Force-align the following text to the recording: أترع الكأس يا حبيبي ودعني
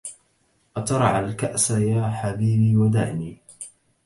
أترع 0.77 1.19
الكأس 1.19 1.71
يا 1.71 2.07
حبيبي 2.07 2.75
ودعني 2.75 3.37